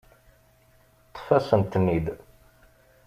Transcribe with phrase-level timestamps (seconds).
[1.09, 2.07] Ṭṭef-asent-ten-id.